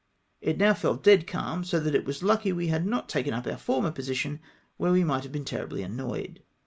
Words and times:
It 0.41 0.57
now 0.57 0.73
fell 0.73 0.95
dead 0.95 1.27
calm, 1.27 1.63
so 1.63 1.79
that 1.79 1.93
it 1.93 2.05
was 2.05 2.23
lucky 2.23 2.51
we 2.51 2.69
had 2.69 2.87
not 2.87 3.07
taken 3.07 3.35
up 3.35 3.45
om' 3.45 3.55
former 3.59 3.91
position, 3.91 4.39
where 4.77 4.91
we 4.91 5.03
might 5.03 5.21
have 5.21 5.31
been 5.31 5.45
terribly 5.45 5.83
annoyed. 5.83 6.41